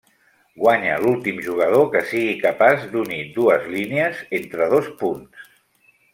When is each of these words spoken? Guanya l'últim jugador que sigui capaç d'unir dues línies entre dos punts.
Guanya 0.61 0.95
l'últim 1.03 1.41
jugador 1.47 1.85
que 1.97 2.01
sigui 2.13 2.31
capaç 2.47 2.87
d'unir 2.95 3.21
dues 3.37 3.69
línies 3.75 4.25
entre 4.41 4.73
dos 4.75 4.91
punts. 5.05 5.47